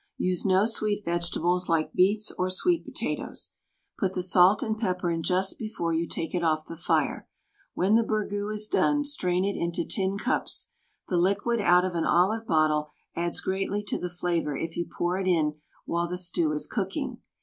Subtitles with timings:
[0.17, 3.51] Use no sweet vegetables like beets or sweet potatoes.
[3.99, 7.27] Put the salt and pepper in just before you take it off the fire.
[7.75, 10.69] When the burgoo is done, strain it into tin cups.
[11.09, 15.19] The liquid out of an olive bottle adds greatly to the flavor if you pour
[15.19, 15.53] it in
[15.85, 17.19] while the stew is cooking.